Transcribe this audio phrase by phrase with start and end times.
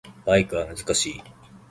[0.25, 1.21] バイクは難しい